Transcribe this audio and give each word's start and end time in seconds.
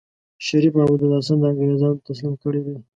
شريف 0.45 0.73
محمودالحسن 0.77 1.37
انګرېزانو 1.49 1.97
ته 1.97 2.03
تسليم 2.09 2.33
کړی 2.43 2.61
دی. 2.65 2.75